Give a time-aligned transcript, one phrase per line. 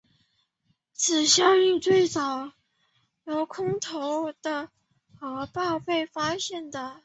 [0.95, 2.51] 此效应最早是
[3.25, 4.71] 由空投的
[5.19, 6.99] 核爆被发现的。